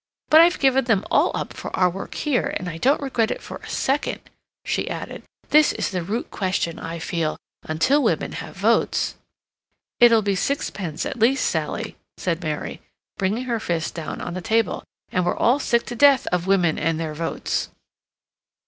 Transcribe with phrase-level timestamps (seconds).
[0.31, 3.39] But I've given them all up for our work here, and I don't regret it
[3.39, 4.19] for a second,"
[4.65, 5.21] she added.
[5.49, 9.13] "This is the root question, I feel; until women have votes—"
[9.99, 12.81] "It'll be sixpence, at least, Sally," said Mary,
[13.19, 14.83] bringing her fist down on the table.
[15.11, 17.69] "And we're all sick to death of women and their votes."